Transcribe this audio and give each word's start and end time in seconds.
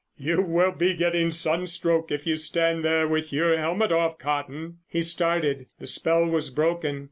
"You 0.17 0.41
will 0.41 0.71
be 0.71 0.95
getting 0.95 1.31
sunstroke 1.31 2.09
if 2.11 2.25
you 2.25 2.35
stand 2.35 2.83
there 2.83 3.07
with 3.07 3.31
your 3.31 3.55
helmet 3.55 3.91
off, 3.91 4.17
Cotton." 4.17 4.79
He 4.87 5.03
started—the 5.03 5.85
spell 5.85 6.25
was 6.25 6.49
broken. 6.49 6.99